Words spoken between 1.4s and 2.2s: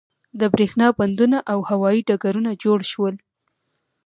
او هوایی